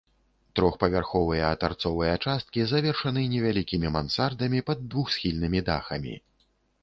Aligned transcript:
Трохпавярховыя 0.59 1.49
тарцовыя 1.63 2.13
часткі 2.29 2.63
завершаны 2.71 3.21
невялікімі 3.33 3.87
мансардамі 3.97 4.59
пад 4.69 4.79
двухсхільнымі 4.95 5.59
дахамі. 5.69 6.15